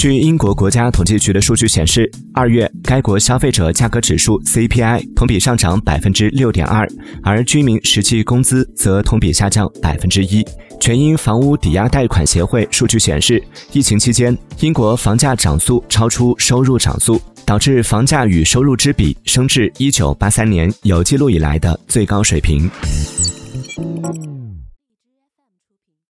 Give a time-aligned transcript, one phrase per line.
[0.00, 6.88] 据英国国家统计局的数据显示二月该国消费者价格指数 cpi 同比上涨百分之六点二
[7.22, 10.42] 而居民实际工资则同比下降百分之一。
[10.80, 22.70] 全英房屋抵押贷款协会数据显示疫情期间英国房价涨速超出收入涨速导致房价与收入之比升至一九八三年有记录以来的最高水平。